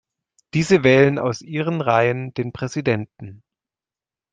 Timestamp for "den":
2.33-2.51